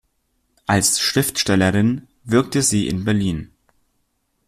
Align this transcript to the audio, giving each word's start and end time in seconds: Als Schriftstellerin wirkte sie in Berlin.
Als 0.65 0.99
Schriftstellerin 0.99 2.07
wirkte 2.23 2.63
sie 2.63 2.87
in 2.87 3.05
Berlin. 3.05 3.51